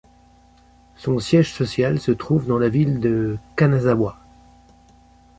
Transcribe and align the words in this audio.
Son 0.95 1.19
siège 1.19 1.51
social 1.53 1.99
se 1.99 2.11
trouve 2.11 2.47
dans 2.47 2.57
la 2.57 2.69
ville 2.69 2.99
de 2.99 3.37
Kanazawa. 3.55 4.17